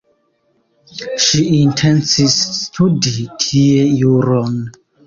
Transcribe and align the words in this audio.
Ŝi 1.25 1.43
intencis 1.59 2.41
studi 2.59 3.17
tie 3.47 3.89
juron. 4.05 4.63